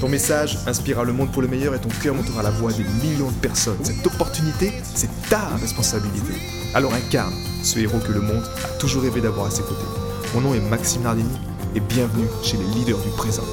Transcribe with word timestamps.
Ton 0.00 0.10
message 0.10 0.58
inspirera 0.66 1.04
le 1.04 1.14
monde 1.14 1.32
pour 1.32 1.40
le 1.40 1.48
meilleur 1.48 1.74
et 1.74 1.80
ton 1.80 1.88
cœur 1.88 2.14
montera 2.14 2.42
la 2.42 2.50
voix 2.50 2.70
des 2.70 2.84
millions 2.84 3.30
de 3.30 3.40
personnes. 3.40 3.82
Cette 3.82 4.06
opportunité, 4.06 4.70
c'est 4.82 5.08
ta 5.30 5.56
responsabilité. 5.56 6.34
Alors 6.74 6.92
incarne 6.92 7.32
ce 7.62 7.78
héros 7.78 7.98
que 8.00 8.12
le 8.12 8.20
monde 8.20 8.44
a 8.62 8.68
toujours 8.78 9.04
rêvé 9.04 9.22
d'avoir 9.22 9.46
à 9.46 9.50
ses 9.50 9.62
côtés. 9.62 9.86
Mon 10.34 10.42
nom 10.42 10.52
est 10.52 10.60
Maxime 10.60 11.00
Nardini 11.00 11.38
et 11.74 11.80
bienvenue 11.80 12.26
chez 12.42 12.58
les 12.58 12.66
leaders 12.74 12.98
du 12.98 13.08
présent. 13.16 13.44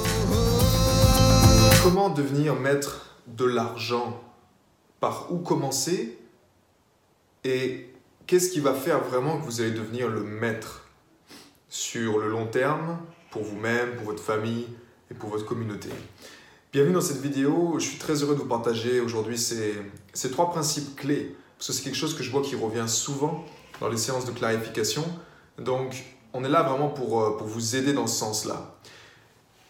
Comment 1.82 2.10
devenir 2.10 2.54
maître 2.56 3.16
de 3.26 3.46
l'argent? 3.46 4.20
Par 5.00 5.32
où 5.32 5.38
commencer? 5.38 6.18
Et 7.44 7.90
qu'est-ce 8.26 8.50
qui 8.50 8.60
va 8.60 8.74
faire 8.74 9.02
vraiment 9.02 9.38
que 9.38 9.44
vous 9.46 9.62
allez 9.62 9.70
devenir 9.70 10.08
le 10.08 10.22
maître? 10.22 10.88
Sur 11.70 12.18
le 12.18 12.28
long 12.28 12.46
terme, 12.46 12.98
pour 13.30 13.42
vous-même, 13.44 13.96
pour 13.96 14.04
votre 14.06 14.22
famille 14.22 14.66
et 15.10 15.14
pour 15.14 15.30
votre 15.30 15.46
communauté 15.46 15.88
Bienvenue 16.74 16.94
dans 16.94 17.00
cette 17.00 17.20
vidéo, 17.20 17.76
je 17.78 17.84
suis 17.86 17.98
très 17.98 18.14
heureux 18.14 18.34
de 18.34 18.40
vous 18.40 18.48
partager 18.48 18.98
aujourd'hui 18.98 19.38
ces, 19.38 19.74
ces 20.12 20.32
trois 20.32 20.50
principes 20.50 20.96
clés, 20.96 21.36
parce 21.56 21.68
que 21.68 21.72
c'est 21.72 21.84
quelque 21.84 21.94
chose 21.94 22.16
que 22.16 22.24
je 22.24 22.32
vois 22.32 22.42
qui 22.42 22.56
revient 22.56 22.88
souvent 22.88 23.44
dans 23.80 23.88
les 23.88 23.96
séances 23.96 24.24
de 24.24 24.32
clarification. 24.32 25.04
Donc, 25.56 26.02
on 26.32 26.42
est 26.42 26.48
là 26.48 26.64
vraiment 26.64 26.88
pour, 26.88 27.22
euh, 27.22 27.36
pour 27.36 27.46
vous 27.46 27.76
aider 27.76 27.92
dans 27.92 28.08
ce 28.08 28.18
sens-là. 28.18 28.74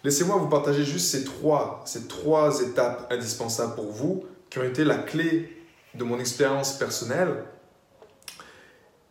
Laissez-moi 0.02 0.38
vous 0.38 0.48
partager 0.48 0.82
juste 0.82 1.10
ces 1.10 1.24
trois, 1.24 1.82
ces 1.84 2.08
trois 2.08 2.62
étapes 2.62 3.12
indispensables 3.12 3.74
pour 3.74 3.92
vous, 3.92 4.24
qui 4.48 4.60
ont 4.60 4.64
été 4.64 4.82
la 4.82 4.96
clé 4.96 5.54
de 5.94 6.04
mon 6.04 6.18
expérience 6.18 6.72
personnelle. 6.78 7.44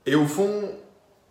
Et 0.08 0.16
au 0.16 0.26
fond, 0.26 0.67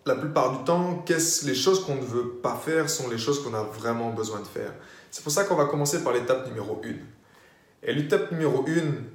la 0.04 0.14
plupart 0.16 0.58
du 0.58 0.64
temps, 0.64 1.04
les 1.44 1.54
choses 1.54 1.84
qu'on 1.84 1.94
ne 1.94 2.04
veut 2.04 2.28
pas 2.42 2.56
faire 2.56 2.90
sont 2.90 3.08
les 3.08 3.18
choses 3.18 3.42
qu'on 3.42 3.54
a 3.54 3.62
vraiment 3.62 4.10
besoin 4.10 4.40
de 4.40 4.46
faire. 4.46 4.72
C'est 5.10 5.22
pour 5.22 5.32
ça 5.32 5.44
qu'on 5.44 5.54
va 5.54 5.66
commencer 5.66 6.02
par 6.02 6.12
l'étape 6.12 6.46
numéro 6.48 6.80
1. 6.84 6.88
Et 7.84 7.94
l'étape 7.94 8.32
numéro 8.32 8.64
1, 8.66 8.70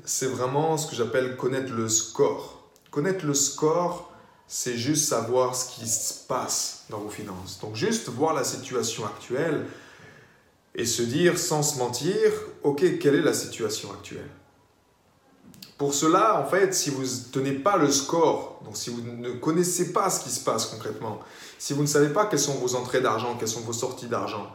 c'est 0.05 0.27
vraiment 0.27 0.77
ce 0.77 0.89
que 0.89 0.95
j'appelle 0.95 1.35
connaître 1.35 1.73
le 1.73 1.89
score. 1.89 2.69
Connaître 2.91 3.25
le 3.25 3.33
score, 3.33 4.13
c'est 4.47 4.77
juste 4.77 5.07
savoir 5.07 5.55
ce 5.55 5.69
qui 5.73 5.87
se 5.87 6.13
passe 6.25 6.85
dans 6.89 6.99
vos 6.99 7.09
finances. 7.09 7.59
Donc 7.61 7.75
juste 7.75 8.07
voir 8.09 8.33
la 8.33 8.43
situation 8.43 9.05
actuelle 9.05 9.65
et 10.75 10.85
se 10.85 11.01
dire 11.01 11.37
sans 11.37 11.63
se 11.63 11.79
mentir, 11.79 12.31
ok, 12.63 12.99
quelle 12.99 13.15
est 13.15 13.21
la 13.21 13.33
situation 13.33 13.91
actuelle? 13.91 14.29
Pour 15.77 15.93
cela, 15.93 16.41
en 16.41 16.45
fait, 16.45 16.73
si 16.73 16.89
vous 16.89 17.03
ne 17.03 17.31
tenez 17.31 17.51
pas 17.51 17.77
le 17.77 17.91
score, 17.91 18.59
donc 18.65 18.75
si 18.75 18.89
vous 18.89 19.01
ne 19.01 19.33
connaissez 19.33 19.93
pas 19.93 20.09
ce 20.09 20.23
qui 20.23 20.31
se 20.31 20.43
passe 20.43 20.65
concrètement, 20.65 21.19
si 21.59 21.73
vous 21.73 21.83
ne 21.83 21.87
savez 21.87 22.09
pas 22.09 22.25
quelles 22.25 22.39
sont 22.39 22.55
vos 22.55 22.75
entrées 22.75 23.01
d'argent, 23.01 23.35
quelles 23.37 23.47
sont 23.47 23.61
vos 23.61 23.73
sorties 23.73 24.07
d'argent, 24.07 24.47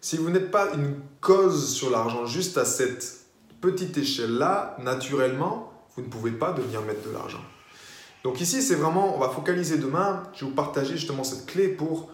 si 0.00 0.16
vous 0.16 0.30
n'êtes 0.30 0.50
pas 0.50 0.72
une 0.72 0.96
cause 1.20 1.70
sur 1.70 1.90
l'argent 1.90 2.24
juste 2.24 2.56
à 2.56 2.64
cette 2.64 3.20
petite 3.60 3.98
échelle-là, 3.98 4.76
naturellement, 4.82 5.70
vous 5.94 6.02
ne 6.02 6.08
pouvez 6.08 6.30
pas 6.30 6.52
devenir 6.52 6.80
maître 6.80 7.06
de 7.06 7.12
l'argent. 7.12 7.42
Donc 8.24 8.40
ici, 8.40 8.62
c'est 8.62 8.74
vraiment, 8.74 9.14
on 9.14 9.18
va 9.18 9.28
focaliser 9.28 9.76
demain, 9.76 10.22
je 10.32 10.44
vais 10.44 10.50
vous 10.50 10.56
partager 10.56 10.96
justement 10.96 11.24
cette 11.24 11.44
clé 11.44 11.68
pour 11.68 12.08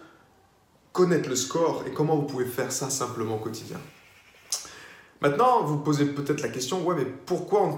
connaître 0.91 1.29
le 1.29 1.37
score 1.37 1.83
et 1.87 1.91
comment 1.91 2.17
vous 2.17 2.25
pouvez 2.25 2.45
faire 2.45 2.73
ça 2.73 2.89
simplement 2.89 3.35
au 3.35 3.39
quotidien. 3.39 3.79
Maintenant, 5.21 5.63
vous 5.63 5.77
posez 5.77 6.05
peut-être 6.05 6.41
la 6.41 6.49
question, 6.49 6.83
ouais, 6.85 6.95
mais 6.95 7.05
pourquoi 7.05 7.63
on 7.63 7.77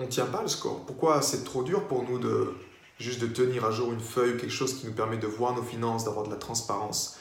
ne 0.00 0.06
tient 0.06 0.26
pas 0.26 0.42
le 0.42 0.48
score 0.48 0.84
Pourquoi 0.86 1.22
c'est 1.22 1.44
trop 1.44 1.62
dur 1.62 1.86
pour 1.86 2.04
nous 2.04 2.18
de 2.18 2.54
juste 2.98 3.20
de 3.20 3.26
tenir 3.26 3.64
à 3.64 3.70
jour 3.70 3.92
une 3.92 4.00
feuille, 4.00 4.36
quelque 4.36 4.52
chose 4.52 4.74
qui 4.74 4.86
nous 4.86 4.92
permet 4.92 5.16
de 5.16 5.26
voir 5.26 5.54
nos 5.54 5.62
finances, 5.62 6.04
d'avoir 6.04 6.26
de 6.26 6.30
la 6.30 6.36
transparence? 6.36 7.18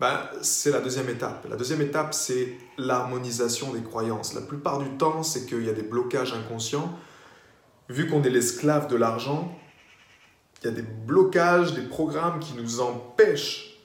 Ben, 0.00 0.20
c'est 0.42 0.70
la 0.70 0.80
deuxième 0.80 1.08
étape. 1.08 1.46
La 1.50 1.56
deuxième 1.56 1.80
étape, 1.80 2.14
c'est 2.14 2.56
l'harmonisation 2.76 3.72
des 3.72 3.82
croyances. 3.82 4.32
La 4.32 4.40
plupart 4.40 4.78
du 4.78 4.88
temps, 4.90 5.24
c'est 5.24 5.44
qu'il 5.44 5.64
y 5.64 5.68
a 5.68 5.72
des 5.72 5.82
blocages 5.82 6.32
inconscients. 6.32 6.96
Vu 7.88 8.06
qu'on 8.06 8.22
est 8.22 8.30
l'esclave 8.30 8.86
de 8.86 8.94
l'argent, 8.94 9.58
il 10.62 10.66
y 10.66 10.68
a 10.68 10.72
des 10.72 10.82
blocages, 10.82 11.74
des 11.74 11.82
programmes 11.82 12.38
qui 12.38 12.52
nous 12.54 12.80
empêchent 12.80 13.80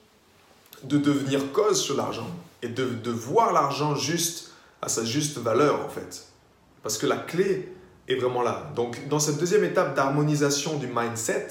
de 0.84 0.98
devenir 0.98 1.52
cause 1.52 1.80
sur 1.80 1.96
l'argent 1.96 2.30
et 2.62 2.68
de, 2.68 2.84
de 2.84 3.10
voir 3.10 3.52
l'argent 3.52 3.96
juste 3.96 4.52
à 4.82 4.88
sa 4.88 5.04
juste 5.04 5.38
valeur, 5.38 5.84
en 5.84 5.88
fait. 5.88 6.26
Parce 6.82 6.98
que 6.98 7.06
la 7.06 7.16
clé 7.16 7.72
est 8.08 8.16
vraiment 8.16 8.42
là. 8.42 8.70
Donc, 8.74 9.08
dans 9.08 9.18
cette 9.18 9.38
deuxième 9.38 9.64
étape 9.64 9.94
d'harmonisation 9.94 10.76
du 10.76 10.86
mindset, 10.86 11.48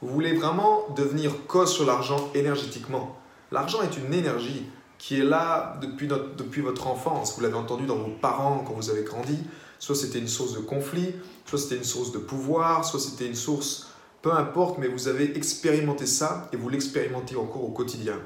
vous 0.00 0.08
voulez 0.08 0.34
vraiment 0.34 0.88
devenir 0.96 1.46
cause 1.46 1.72
sur 1.72 1.86
l'argent 1.86 2.30
énergétiquement. 2.34 3.16
L'argent 3.52 3.82
est 3.82 3.96
une 3.96 4.12
énergie 4.12 4.66
qui 4.98 5.20
est 5.20 5.24
là 5.24 5.78
depuis, 5.80 6.08
depuis 6.08 6.60
votre 6.60 6.86
enfance. 6.86 7.34
Vous 7.36 7.42
l'avez 7.42 7.56
entendu 7.56 7.86
dans 7.86 7.96
vos 7.96 8.10
parents 8.10 8.64
quand 8.66 8.74
vous 8.74 8.90
avez 8.90 9.02
grandi. 9.02 9.38
Soit 9.78 9.96
c'était 9.96 10.18
une 10.18 10.28
source 10.28 10.54
de 10.54 10.60
conflit, 10.60 11.14
soit 11.44 11.58
c'était 11.58 11.76
une 11.76 11.84
source 11.84 12.12
de 12.12 12.18
pouvoir, 12.18 12.84
soit 12.84 13.00
c'était 13.00 13.26
une 13.26 13.34
source, 13.34 13.88
peu 14.22 14.32
importe, 14.32 14.78
mais 14.78 14.86
vous 14.86 15.08
avez 15.08 15.36
expérimenté 15.36 16.06
ça 16.06 16.48
et 16.52 16.56
vous 16.56 16.68
l'expérimentez 16.68 17.36
encore 17.36 17.64
au 17.64 17.70
quotidien. 17.70 18.16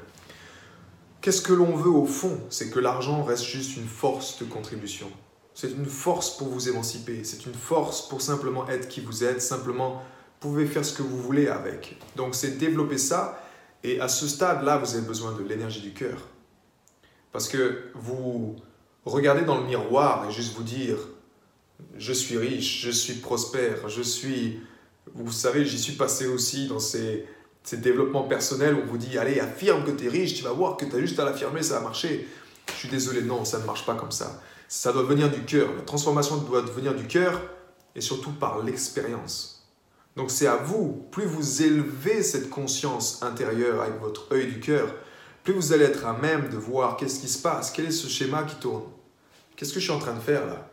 Qu'est-ce 1.21 1.41
que 1.41 1.53
l'on 1.53 1.75
veut 1.75 1.89
au 1.89 2.05
fond? 2.05 2.39
C'est 2.49 2.69
que 2.69 2.79
l'argent 2.79 3.23
reste 3.23 3.43
juste 3.43 3.75
une 3.75 3.87
force 3.87 4.39
de 4.39 4.45
contribution. 4.45 5.07
C'est 5.59 5.71
une 5.71 5.87
force 5.87 6.37
pour 6.37 6.49
vous 6.49 6.69
émanciper, 6.69 7.23
c'est 7.23 7.47
une 7.47 7.55
force 7.55 8.07
pour 8.07 8.21
simplement 8.21 8.69
être 8.69 8.87
qui 8.87 9.01
vous 9.01 9.23
êtes, 9.23 9.41
simplement 9.41 10.03
pouvez 10.39 10.67
faire 10.67 10.85
ce 10.85 10.93
que 10.93 11.01
vous 11.01 11.19
voulez 11.19 11.47
avec. 11.47 11.97
Donc 12.15 12.35
c'est 12.35 12.59
développer 12.59 12.99
ça 12.99 13.43
et 13.83 13.99
à 13.99 14.07
ce 14.07 14.27
stade-là, 14.27 14.77
vous 14.77 14.93
avez 14.93 15.07
besoin 15.07 15.31
de 15.31 15.41
l'énergie 15.41 15.81
du 15.81 15.93
cœur. 15.93 16.19
Parce 17.31 17.47
que 17.47 17.85
vous 17.95 18.55
regardez 19.03 19.45
dans 19.45 19.57
le 19.57 19.65
miroir 19.65 20.29
et 20.29 20.31
juste 20.31 20.55
vous 20.55 20.61
dire, 20.61 20.99
je 21.97 22.13
suis 22.13 22.37
riche, 22.37 22.83
je 22.83 22.91
suis 22.91 23.15
prospère, 23.15 23.89
je 23.89 24.03
suis... 24.03 24.59
Vous 25.15 25.31
savez, 25.31 25.65
j'y 25.65 25.79
suis 25.79 25.93
passé 25.93 26.27
aussi 26.27 26.67
dans 26.67 26.77
ces, 26.77 27.25
ces 27.63 27.77
développements 27.77 28.27
personnels 28.27 28.75
où 28.75 28.81
on 28.83 28.85
vous 28.85 28.99
dit, 28.99 29.17
allez, 29.17 29.39
affirme 29.39 29.83
que 29.83 29.89
tu 29.89 30.05
es 30.05 30.09
riche, 30.09 30.35
tu 30.35 30.43
vas 30.43 30.51
voir 30.51 30.77
que 30.77 30.85
tu 30.85 30.95
as 30.95 30.99
juste 30.99 31.19
à 31.19 31.25
l'affirmer, 31.25 31.63
ça 31.63 31.79
va 31.79 31.81
marcher. 31.81 32.27
Je 32.73 32.77
suis 32.77 32.89
désolé, 32.89 33.23
non, 33.23 33.43
ça 33.43 33.57
ne 33.57 33.65
marche 33.65 33.87
pas 33.87 33.95
comme 33.95 34.11
ça. 34.11 34.39
Ça 34.67 34.91
doit 34.91 35.03
venir 35.03 35.29
du 35.31 35.43
cœur. 35.43 35.69
La 35.75 35.83
transformation 35.83 36.37
doit 36.37 36.61
venir 36.61 36.93
du 36.93 37.07
cœur 37.07 37.41
et 37.95 38.01
surtout 38.01 38.31
par 38.31 38.63
l'expérience. 38.63 39.57
Donc 40.15 40.31
c'est 40.31 40.47
à 40.47 40.57
vous, 40.57 41.05
plus 41.11 41.25
vous 41.25 41.61
élevez 41.61 42.23
cette 42.23 42.49
conscience 42.49 43.21
intérieure 43.21 43.81
avec 43.81 43.99
votre 43.99 44.33
œil 44.33 44.47
du 44.47 44.59
cœur, 44.59 44.87
plus 45.43 45.53
vous 45.53 45.73
allez 45.73 45.85
être 45.85 46.05
à 46.05 46.13
même 46.13 46.49
de 46.49 46.57
voir 46.57 46.97
qu'est-ce 46.97 47.19
qui 47.19 47.27
se 47.27 47.41
passe, 47.41 47.71
quel 47.71 47.85
est 47.85 47.91
ce 47.91 48.07
schéma 48.07 48.43
qui 48.43 48.55
tourne. 48.55 48.83
Qu'est-ce 49.55 49.73
que 49.73 49.79
je 49.79 49.85
suis 49.85 49.93
en 49.93 49.99
train 49.99 50.15
de 50.15 50.19
faire 50.19 50.45
là? 50.47 50.69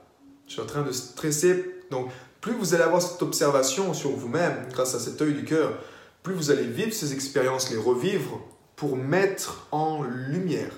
Je 0.47 0.55
suis 0.55 0.63
en 0.63 0.67
train 0.67 0.83
de 0.83 0.93
stresser. 0.93 1.83
Donc 1.91 2.11
plus 2.41 2.55
vous 2.55 2.75
allez 2.75 2.83
avoir 2.83 3.03
cette 3.03 3.23
observation 3.23 3.95
sur 3.95 4.11
vous-même 4.11 4.67
grâce 4.73 4.95
à 4.95 4.99
cet 4.99 5.21
œil 5.21 5.35
du 5.35 5.45
cœur, 5.45 5.79
plus 6.23 6.35
vous 6.35 6.51
allez 6.51 6.67
vivre 6.67 6.93
ces 6.93 7.13
expériences, 7.13 7.71
les 7.71 7.77
revivre 7.77 8.41
pour 8.77 8.97
mettre 8.97 9.69
en 9.71 10.03
lumière. 10.03 10.73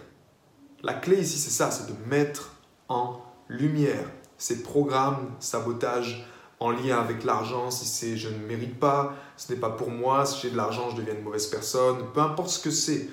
La 0.82 0.92
clé 0.92 1.18
ici, 1.18 1.38
c'est 1.38 1.50
ça, 1.50 1.70
c'est 1.70 1.86
de 1.86 2.08
mettre 2.08 2.55
en 2.88 3.20
lumière 3.48 4.04
ces 4.38 4.62
programmes, 4.62 5.30
sabotage, 5.40 6.26
en 6.60 6.70
lien 6.70 6.98
avec 6.98 7.24
l'argent, 7.24 7.70
si 7.70 7.86
c'est 7.86 8.16
je 8.16 8.28
ne 8.28 8.38
mérite 8.46 8.78
pas, 8.78 9.14
ce 9.36 9.52
n'est 9.52 9.58
pas 9.58 9.70
pour 9.70 9.90
moi, 9.90 10.24
si 10.24 10.40
j'ai 10.40 10.50
de 10.50 10.56
l'argent, 10.56 10.90
je 10.90 10.96
deviens 10.96 11.14
une 11.14 11.22
mauvaise 11.22 11.46
personne, 11.46 11.98
peu 12.14 12.20
importe 12.20 12.48
ce 12.48 12.58
que 12.60 12.70
c'est. 12.70 13.08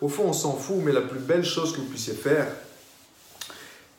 Au 0.00 0.08
fond, 0.08 0.24
on 0.26 0.32
s'en 0.32 0.54
fout, 0.54 0.78
mais 0.82 0.92
la 0.92 1.02
plus 1.02 1.20
belle 1.20 1.44
chose 1.44 1.72
que 1.72 1.80
vous 1.80 1.88
puissiez 1.88 2.14
faire, 2.14 2.46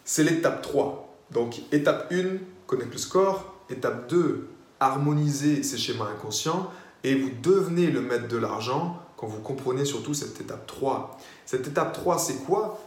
c'est 0.03 0.23
l'étape 0.23 0.61
3. 0.61 1.15
Donc, 1.31 1.61
étape 1.71 2.11
1, 2.11 2.37
connaître 2.67 2.91
le 2.91 2.97
score. 2.97 3.55
Étape 3.69 4.09
2, 4.09 4.49
harmoniser 4.79 5.63
ces 5.63 5.77
schémas 5.77 6.09
inconscients. 6.09 6.71
Et 7.03 7.15
vous 7.15 7.29
devenez 7.41 7.87
le 7.87 8.01
maître 8.01 8.27
de 8.27 8.37
l'argent 8.37 8.99
quand 9.15 9.27
vous 9.27 9.39
comprenez 9.39 9.85
surtout 9.85 10.13
cette 10.13 10.41
étape 10.41 10.67
3. 10.67 11.17
Cette 11.45 11.67
étape 11.67 11.93
3, 11.93 12.17
c'est 12.17 12.43
quoi? 12.43 12.79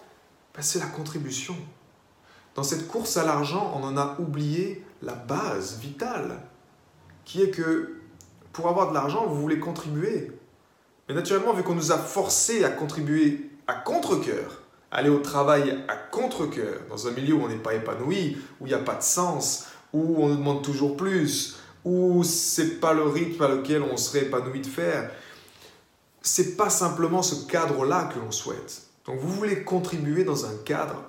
Ben, 0.54 0.62
C'est 0.62 0.80
la 0.80 0.86
contribution. 0.86 1.56
Dans 2.54 2.62
cette 2.62 2.86
course 2.86 3.16
à 3.16 3.24
l'argent, 3.24 3.72
on 3.76 3.84
en 3.84 3.96
a 3.96 4.16
oublié 4.20 4.84
la 5.02 5.14
base 5.14 5.78
vitale, 5.80 6.40
qui 7.24 7.42
est 7.42 7.50
que 7.50 7.96
pour 8.52 8.68
avoir 8.68 8.90
de 8.90 8.94
l'argent, 8.94 9.26
vous 9.26 9.40
voulez 9.40 9.58
contribuer. 9.58 10.30
Mais 11.08 11.14
naturellement, 11.14 11.52
vu 11.52 11.62
qu'on 11.62 11.74
nous 11.74 11.92
a 11.92 11.98
forcé 11.98 12.64
à 12.64 12.70
contribuer 12.70 13.50
à 13.66 13.74
contre-coeur, 13.74 14.62
aller 14.92 15.10
au 15.10 15.18
travail 15.18 15.84
à 15.88 15.96
contre-coeur, 15.96 16.82
dans 16.88 17.08
un 17.08 17.10
milieu 17.10 17.34
où 17.34 17.42
on 17.42 17.48
n'est 17.48 17.56
pas 17.56 17.74
épanoui, 17.74 18.38
où 18.60 18.66
il 18.66 18.68
n'y 18.68 18.74
a 18.74 18.78
pas 18.78 18.94
de 18.94 19.02
sens, 19.02 19.66
où 19.92 20.22
on 20.22 20.28
nous 20.28 20.36
demande 20.36 20.62
toujours 20.62 20.96
plus, 20.96 21.56
où 21.84 22.22
c'est 22.22 22.80
pas 22.80 22.92
le 22.92 23.02
rythme 23.02 23.42
à 23.42 23.48
lequel 23.48 23.82
on 23.82 23.96
serait 23.96 24.26
épanoui 24.26 24.60
de 24.60 24.66
faire, 24.66 25.10
c'est 26.22 26.56
pas 26.56 26.70
simplement 26.70 27.22
ce 27.22 27.46
cadre-là 27.46 28.04
que 28.04 28.20
l'on 28.20 28.30
souhaite. 28.30 28.82
Donc 29.04 29.18
vous 29.18 29.28
voulez 29.28 29.64
contribuer 29.64 30.24
dans 30.24 30.46
un 30.46 30.56
cadre 30.64 31.02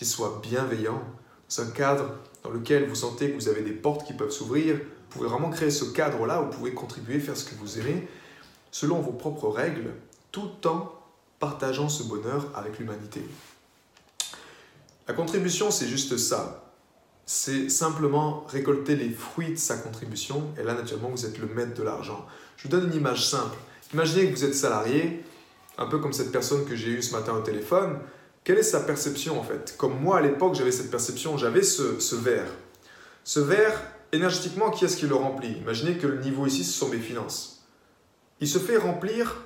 qui 0.00 0.06
soit 0.06 0.40
bienveillant, 0.42 1.02
dans 1.50 1.62
un 1.62 1.70
cadre 1.72 2.14
dans 2.42 2.48
lequel 2.48 2.88
vous 2.88 2.94
sentez 2.94 3.30
que 3.30 3.34
vous 3.34 3.48
avez 3.50 3.60
des 3.60 3.72
portes 3.72 4.06
qui 4.06 4.14
peuvent 4.14 4.30
s'ouvrir, 4.30 4.76
vous 4.76 4.82
pouvez 5.10 5.28
vraiment 5.28 5.50
créer 5.50 5.70
ce 5.70 5.84
cadre-là 5.84 6.40
vous 6.40 6.56
pouvez 6.56 6.72
contribuer, 6.72 7.20
faire 7.20 7.36
ce 7.36 7.44
que 7.44 7.54
vous 7.56 7.78
aimez, 7.78 8.08
selon 8.70 9.00
vos 9.00 9.12
propres 9.12 9.50
règles, 9.50 9.90
tout 10.32 10.66
en 10.66 10.90
partageant 11.38 11.90
ce 11.90 12.04
bonheur 12.04 12.46
avec 12.54 12.78
l'humanité. 12.78 13.22
La 15.06 15.12
contribution, 15.12 15.70
c'est 15.70 15.86
juste 15.86 16.16
ça. 16.16 16.72
C'est 17.26 17.68
simplement 17.68 18.46
récolter 18.48 18.96
les 18.96 19.10
fruits 19.10 19.50
de 19.50 19.56
sa 19.56 19.76
contribution, 19.76 20.44
et 20.58 20.62
là, 20.62 20.72
naturellement, 20.72 21.10
vous 21.10 21.26
êtes 21.26 21.36
le 21.36 21.46
maître 21.46 21.74
de 21.74 21.82
l'argent. 21.82 22.26
Je 22.56 22.62
vous 22.62 22.68
donne 22.70 22.86
une 22.86 22.94
image 22.94 23.28
simple. 23.28 23.58
Imaginez 23.92 24.30
que 24.30 24.34
vous 24.34 24.44
êtes 24.44 24.54
salarié, 24.54 25.22
un 25.76 25.84
peu 25.84 25.98
comme 25.98 26.14
cette 26.14 26.32
personne 26.32 26.64
que 26.64 26.74
j'ai 26.74 26.88
eue 26.88 27.02
ce 27.02 27.14
matin 27.14 27.34
au 27.34 27.42
téléphone. 27.42 27.98
Quelle 28.50 28.58
est 28.58 28.64
sa 28.64 28.80
perception 28.80 29.38
en 29.38 29.44
fait? 29.44 29.76
Comme 29.76 30.00
moi 30.00 30.18
à 30.18 30.20
l'époque, 30.20 30.56
j'avais 30.56 30.72
cette 30.72 30.90
perception, 30.90 31.36
j'avais 31.36 31.62
ce, 31.62 32.16
verre. 32.16 32.50
Ce 33.22 33.38
verre, 33.38 33.80
énergétiquement, 34.10 34.70
qui 34.70 34.84
est-ce 34.84 34.96
qui 34.96 35.06
le 35.06 35.14
remplit? 35.14 35.52
Imaginez 35.52 35.98
que 35.98 36.08
le 36.08 36.18
niveau 36.18 36.46
ici, 36.46 36.64
ce 36.64 36.72
sont 36.72 36.88
mes 36.88 36.98
finances. 36.98 37.64
Il 38.40 38.48
se 38.48 38.58
fait 38.58 38.76
remplir 38.76 39.36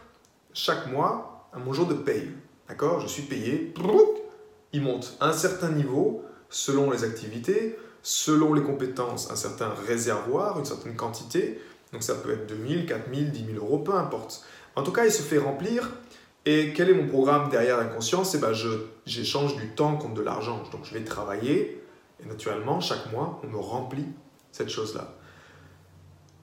chaque 0.54 0.86
mois 0.86 1.50
à 1.52 1.58
mon 1.58 1.74
jour 1.74 1.86
de 1.86 1.92
paye. 1.92 2.30
D'accord? 2.66 3.00
Je 3.00 3.06
suis 3.06 3.24
payé. 3.24 3.74
Il 4.72 4.80
monte 4.80 5.18
à 5.20 5.28
un 5.28 5.32
certain 5.34 5.68
niveau 5.68 6.24
selon 6.48 6.90
les 6.90 7.04
activités, 7.04 7.78
selon 8.02 8.54
les 8.54 8.62
compétences, 8.62 9.30
un 9.30 9.36
certain 9.36 9.68
réservoir, 9.86 10.58
une 10.58 10.64
certaine 10.64 10.96
quantité. 10.96 11.60
Donc 11.92 12.02
ça 12.02 12.14
peut 12.14 12.32
être 12.32 12.46
2000, 12.46 12.86
4000, 12.86 13.32
10 13.32 13.46
000 13.52 13.58
euros, 13.58 13.80
peu 13.80 13.92
importe. 13.92 14.46
En 14.76 14.82
tout 14.82 14.92
cas, 14.92 15.04
il 15.04 15.12
se 15.12 15.20
fait 15.20 15.36
remplir. 15.36 15.90
Et 16.46 16.72
quel 16.74 16.90
est 16.90 16.94
mon 16.94 17.06
programme 17.06 17.48
derrière 17.48 17.78
l'inconscience 17.78 18.34
Eh 18.34 18.38
ben, 18.38 18.52
j'échange 19.06 19.56
du 19.56 19.68
temps 19.68 19.96
contre 19.96 20.14
de 20.14 20.22
l'argent. 20.22 20.62
Donc 20.72 20.84
je 20.84 20.92
vais 20.92 21.04
travailler 21.04 21.84
et 22.22 22.28
naturellement, 22.28 22.80
chaque 22.80 23.10
mois, 23.12 23.40
on 23.42 23.48
me 23.48 23.58
remplit 23.58 24.06
cette 24.52 24.68
chose-là. 24.68 25.14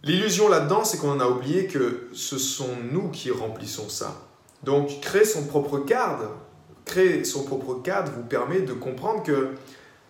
L'illusion 0.03 0.49
là-dedans, 0.49 0.83
c'est 0.83 0.97
qu'on 0.97 1.19
a 1.19 1.27
oublié 1.27 1.67
que 1.67 2.09
ce 2.13 2.37
sont 2.37 2.75
nous 2.91 3.09
qui 3.09 3.31
remplissons 3.31 3.87
ça. 3.87 4.15
Donc, 4.63 4.99
créer 4.99 5.25
son 5.25 5.45
propre 5.45 5.79
cadre, 5.79 6.31
créer 6.85 7.23
son 7.23 7.43
propre 7.43 7.75
cadre 7.75 8.11
vous 8.11 8.23
permet 8.23 8.61
de 8.61 8.73
comprendre 8.73 9.23
que 9.23 9.49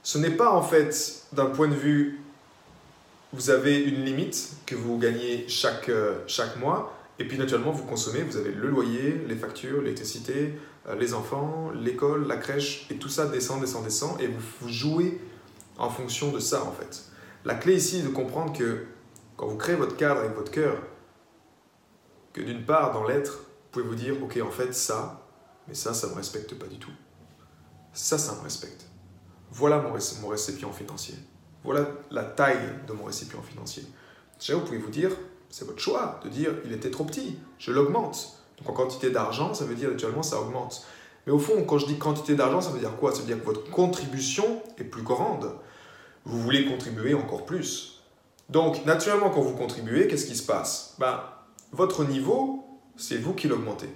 ce 0.04 0.18
n'est 0.18 0.32
pas 0.32 0.52
en 0.52 0.62
fait 0.62 1.24
d'un 1.34 1.48
point 1.48 1.68
de 1.68 1.76
vue, 1.76 2.22
vous 3.34 3.50
avez 3.50 3.78
une 3.82 4.04
limite 4.04 4.52
que 4.66 4.76
vous 4.76 4.98
gagnez 4.98 5.46
chaque, 5.48 5.90
euh, 5.90 6.16
chaque 6.28 6.58
mois, 6.58 6.94
et 7.20 7.28
puis 7.28 7.38
naturellement 7.38 7.72
vous 7.72 7.86
consommez, 7.86 8.22
vous 8.24 8.38
avez 8.38 8.52
le 8.52 8.68
loyer, 8.68 9.24
les 9.28 9.36
factures, 9.36 9.82
l'électricité, 9.82 10.58
euh, 10.88 10.96
les 10.96 11.14
enfants, 11.14 11.72
l'école, 11.72 12.28
la 12.28 12.38
crèche, 12.38 12.88
et 12.90 12.96
tout 12.96 13.10
ça 13.10 13.28
descend, 13.28 13.62
descend, 13.62 13.84
descend, 13.84 14.20
et 14.22 14.28
vous, 14.28 14.42
vous 14.62 14.70
jouez 14.70 15.22
en 15.78 15.90
fonction 15.90 16.32
de 16.32 16.40
ça 16.40 16.64
en 16.64 16.72
fait. 16.72 17.04
La 17.46 17.56
clé 17.56 17.76
ici 17.76 18.00
est 18.00 18.04
de 18.04 18.10
comprendre 18.10 18.58
que 18.58 18.86
quand 19.36 19.48
vous 19.48 19.58
créez 19.58 19.76
votre 19.76 19.98
cadre 19.98 20.22
avec 20.22 20.36
votre 20.36 20.52
cœur, 20.52 20.78
que 22.34 22.42
d'une 22.42 22.66
part 22.66 22.94
dans 22.94 23.04
l'être, 23.06 23.40
pouvez 23.72 23.86
vous 23.86 23.96
dire, 23.96 24.22
ok, 24.22 24.40
en 24.46 24.52
fait, 24.52 24.74
ça, 24.74 25.28
mais 25.68 25.74
ça, 25.74 25.94
ça 25.94 26.08
ne 26.08 26.12
me 26.12 26.18
respecte 26.18 26.56
pas 26.56 26.68
du 26.68 26.78
tout. 26.78 26.92
Ça, 27.94 28.18
ça 28.18 28.36
me 28.36 28.42
respecte. 28.42 28.86
Voilà 29.52 29.80
mon, 29.80 29.98
mon 30.22 30.28
récipient 30.28 30.72
financier. 30.72 31.16
Voilà 31.64 31.88
la 32.10 32.24
taille 32.24 32.70
de 32.88 32.94
mon 32.94 33.06
récipient 33.06 33.42
financier. 33.42 33.84
Déjà, 34.40 34.56
vous 34.56 34.66
pouvez 34.66 34.78
vous 34.78 34.90
dire, 34.90 35.12
c'est 35.52 35.66
votre 35.66 35.80
choix 35.80 36.20
de 36.24 36.30
dire, 36.30 36.52
il 36.66 36.74
était 36.74 36.90
trop 36.90 37.04
petit, 37.04 37.38
je 37.60 37.72
l'augmente. 37.72 38.42
Donc 38.58 38.70
en 38.70 38.74
quantité 38.74 39.12
d'argent, 39.12 39.54
ça 39.54 39.66
veut 39.66 39.76
dire 39.76 39.90
actuellement 39.90 40.24
ça 40.24 40.40
augmente. 40.40 40.86
Mais 41.28 41.34
au 41.34 41.40
fond, 41.40 41.64
quand 41.64 41.78
je 41.78 41.86
dis 41.86 41.98
quantité 41.98 42.36
d'argent, 42.36 42.62
ça 42.62 42.72
veut 42.72 42.80
dire 42.80 42.96
quoi? 42.98 43.12
Ça 43.14 43.20
veut 43.22 43.28
dire 43.28 43.40
que 43.40 43.46
votre 43.46 43.70
contribution 43.70 44.62
est 44.80 44.84
plus 44.84 45.04
grande. 45.04 45.52
Vous 46.26 46.40
voulez 46.40 46.66
contribuer 46.66 47.14
encore 47.14 47.46
plus. 47.46 48.02
Donc, 48.50 48.86
naturellement, 48.86 49.30
quand 49.30 49.42
vous 49.42 49.56
contribuez, 49.56 50.08
qu'est-ce 50.08 50.26
qui 50.26 50.36
se 50.36 50.46
passe? 50.46 50.96
Ben, 51.00 51.22
Votre 51.72 52.04
niveau 52.04 52.62
c'est 53.02 53.18
vous 53.18 53.34
qui 53.34 53.48
l'augmentez. 53.48 53.90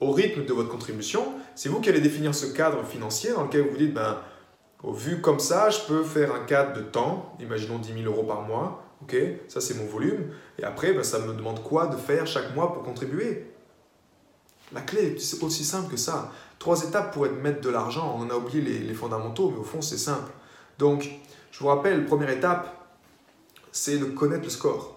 Au 0.00 0.12
rythme 0.12 0.44
de 0.44 0.52
votre 0.52 0.68
contribution, 0.68 1.24
c'est 1.54 1.68
vous 1.68 1.80
qui 1.80 1.88
allez 1.88 2.00
définir 2.00 2.34
ce 2.34 2.46
cadre 2.46 2.84
financier 2.84 3.32
dans 3.32 3.44
lequel 3.44 3.62
vous 3.62 3.70
vous 3.70 3.76
dites, 3.76 3.94
ben, 3.94 4.18
vu 4.82 5.20
comme 5.20 5.40
ça, 5.40 5.70
je 5.70 5.80
peux 5.86 6.04
faire 6.04 6.34
un 6.34 6.44
cadre 6.44 6.74
de 6.74 6.82
temps, 6.82 7.34
imaginons 7.40 7.78
10 7.78 8.02
000 8.02 8.04
euros 8.04 8.24
par 8.24 8.42
mois, 8.42 8.84
ok, 9.02 9.16
ça 9.48 9.60
c'est 9.60 9.74
mon 9.74 9.86
volume, 9.86 10.30
et 10.58 10.64
après, 10.64 10.92
ben, 10.92 11.02
ça 11.02 11.18
me 11.20 11.32
demande 11.32 11.62
quoi 11.62 11.86
de 11.86 11.96
faire 11.96 12.26
chaque 12.26 12.54
mois 12.54 12.72
pour 12.72 12.82
contribuer? 12.82 13.50
La 14.72 14.80
clé, 14.80 15.18
c'est 15.18 15.42
aussi 15.42 15.64
simple 15.64 15.90
que 15.90 15.96
ça. 15.96 16.32
Trois 16.58 16.82
étapes 16.84 17.12
pour 17.12 17.26
être 17.26 17.40
maître 17.40 17.60
de 17.60 17.70
l'argent, 17.70 18.16
on 18.18 18.28
a 18.30 18.34
oublié 18.34 18.60
les, 18.60 18.78
les 18.78 18.94
fondamentaux, 18.94 19.50
mais 19.50 19.58
au 19.58 19.64
fond 19.64 19.80
c'est 19.82 19.98
simple. 19.98 20.32
Donc, 20.78 21.08
je 21.50 21.58
vous 21.60 21.68
rappelle, 21.68 22.04
première 22.06 22.30
étape, 22.30 22.88
c'est 23.72 23.98
de 23.98 24.04
connaître 24.06 24.44
le 24.44 24.50
score 24.50 24.94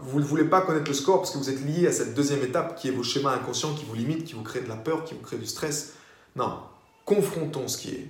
vous 0.00 0.20
ne 0.20 0.24
voulez 0.24 0.44
pas 0.44 0.60
connaître 0.60 0.88
le 0.88 0.94
score 0.94 1.18
parce 1.18 1.30
que 1.32 1.38
vous 1.38 1.50
êtes 1.50 1.60
lié 1.64 1.86
à 1.86 1.92
cette 1.92 2.14
deuxième 2.14 2.42
étape 2.42 2.76
qui 2.76 2.88
est 2.88 2.92
vos 2.92 3.02
schémas 3.02 3.32
inconscients 3.32 3.74
qui 3.74 3.84
vous 3.84 3.94
limitent, 3.94 4.24
qui 4.24 4.34
vous 4.34 4.42
créent 4.42 4.62
de 4.62 4.68
la 4.68 4.76
peur, 4.76 5.04
qui 5.04 5.14
vous 5.14 5.20
créent 5.20 5.38
du 5.38 5.46
stress. 5.46 5.94
Non, 6.34 6.60
confrontons 7.04 7.68
ce 7.68 7.78
qui 7.78 7.90
est. 7.90 8.08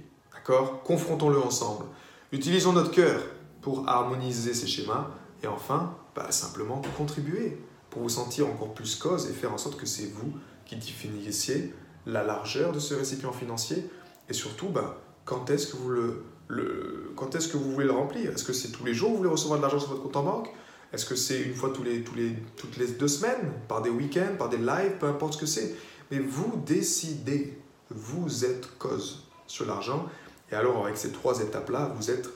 Confrontons-le 0.84 1.38
ensemble. 1.38 1.86
Utilisons 2.32 2.72
notre 2.72 2.90
cœur 2.90 3.20
pour 3.62 3.88
harmoniser 3.88 4.54
ces 4.54 4.66
schémas 4.66 5.08
et 5.42 5.46
enfin, 5.46 5.96
simplement 6.30 6.80
contribuer 6.96 7.58
pour 7.90 8.02
vous 8.02 8.08
sentir 8.08 8.46
encore 8.46 8.72
plus 8.74 8.96
cause 8.96 9.28
et 9.28 9.32
faire 9.32 9.52
en 9.52 9.58
sorte 9.58 9.76
que 9.76 9.86
c'est 9.86 10.06
vous 10.06 10.32
qui 10.64 10.76
définissiez 10.76 11.74
la 12.06 12.22
largeur 12.22 12.72
de 12.72 12.78
ce 12.78 12.94
récipient 12.94 13.32
financier. 13.32 13.88
Et 14.28 14.32
surtout 14.32 14.68
bah, 14.68 15.00
quand 15.24 15.50
est-ce 15.50 15.68
que 15.68 15.76
vous 15.76 15.88
le, 15.88 16.24
que 16.48 17.56
vous 17.56 17.72
voulez 17.72 17.86
le 17.86 17.92
remplir? 17.92 18.32
Est-ce 18.32 18.44
que 18.44 18.52
c'est 18.52 18.70
tous 18.70 18.84
les 18.84 18.94
jours 18.94 19.10
vous 19.10 19.16
voulez 19.18 19.30
recevoir 19.30 19.58
de 19.58 19.62
l'argent 19.62 19.80
sur 19.80 19.88
votre 19.88 20.02
compte 20.02 20.16
en 20.16 20.22
banque? 20.22 20.50
Est-ce 20.92 21.06
que 21.06 21.16
c'est 21.16 21.42
une 21.42 21.54
fois 21.54 21.70
tous 21.70 21.82
les, 21.82 22.02
toutes 22.02 22.76
les 22.76 22.86
deux 22.86 23.08
semaines, 23.08 23.52
par 23.66 23.82
des 23.82 23.90
week-ends, 23.90 24.36
par 24.38 24.48
des 24.48 24.58
lives, 24.58 24.98
peu 25.00 25.06
importe 25.06 25.34
ce 25.34 25.38
que 25.38 25.46
c'est. 25.46 25.74
Mais 26.10 26.20
vous 26.20 26.62
décidez, 26.64 27.58
vous 27.90 28.44
êtes 28.44 28.78
cause 28.78 29.26
sur 29.48 29.66
l'argent. 29.66 30.06
Et 30.52 30.54
alors 30.54 30.84
avec 30.84 30.96
ces 30.96 31.10
trois 31.10 31.40
étapes-là, 31.40 31.92
vous 31.96 32.10
êtes 32.10 32.28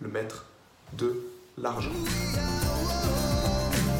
le 0.00 0.08
maître 0.08 0.46
de 0.94 1.14
l'argent. 1.58 1.90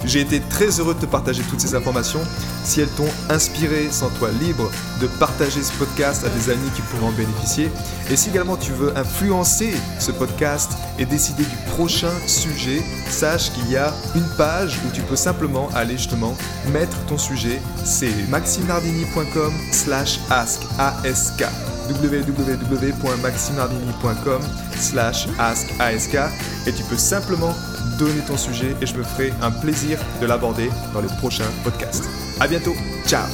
J'ai 0.04 0.20
été 0.20 0.40
très 0.48 0.80
heureux 0.80 0.94
de 0.94 1.00
te 1.00 1.06
partager 1.06 1.42
toutes 1.50 1.60
ces 1.60 1.74
informations. 1.74 2.20
Si 2.64 2.80
elles 2.80 2.88
t'ont 2.90 3.10
inspiré, 3.28 3.90
sens-toi 3.90 4.30
libre 4.40 4.70
de 5.02 5.06
partager 5.18 5.62
ce 5.62 5.72
podcast 5.74 6.24
à 6.24 6.30
des 6.30 6.50
amis 6.50 6.70
qui 6.74 6.82
pourront 6.82 7.08
en 7.08 7.12
bénéficier. 7.12 7.68
Et 8.10 8.16
si 8.16 8.30
également 8.30 8.56
tu 8.56 8.72
veux 8.72 8.96
influencer 8.96 9.74
ce 9.98 10.12
podcast 10.12 10.72
et 10.98 11.04
décider 11.04 11.44
du 11.44 11.56
prochain 11.72 12.12
sujet, 12.26 12.82
sache 13.10 13.52
qu'il 13.52 13.70
y 13.70 13.76
a 13.76 13.92
une 14.14 14.28
page 14.38 14.78
où 14.86 14.94
tu 14.94 15.02
peux 15.02 15.16
simplement 15.16 15.68
aller 15.74 15.98
justement 15.98 16.34
mettre 16.72 16.96
ton 17.06 17.18
sujet. 17.18 17.60
C'est 17.84 18.28
maximardinicom 18.30 19.52
slash 19.72 20.20
ask 20.30 20.62
www.maximardini.com 21.88 24.42
slash 24.76 25.26
ask 25.38 25.68
et 26.66 26.72
tu 26.72 26.82
peux 26.84 26.96
simplement 26.96 27.54
donner 27.98 28.20
ton 28.26 28.36
sujet 28.36 28.74
et 28.80 28.86
je 28.86 28.96
me 28.96 29.02
ferai 29.02 29.32
un 29.42 29.50
plaisir 29.50 29.98
de 30.20 30.26
l'aborder 30.26 30.70
dans 30.94 31.00
les 31.00 31.08
prochains 31.18 31.50
podcasts. 31.64 32.08
À 32.40 32.46
bientôt, 32.46 32.76
ciao 33.06 33.26